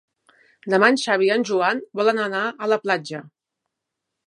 Demà 0.73 0.87
en 0.93 0.97
Xavi 1.01 1.27
i 1.31 1.33
en 1.35 1.45
Joan 1.51 1.83
volen 2.01 2.23
anar 2.25 2.43
a 2.69 2.73
la 2.75 2.81
platja. 2.87 3.23